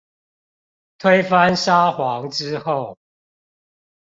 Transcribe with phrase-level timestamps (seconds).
[0.97, 2.97] 推翻沙皇之後